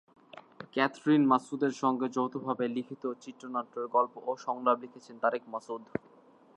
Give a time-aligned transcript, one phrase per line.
[0.73, 5.81] Catherine মাসুদের সঙ্গে যৌথভাবে লিখিত চিত্রনাট্যের গল্প ও সংলাপ লিখেছেন তারেক মাসুদ।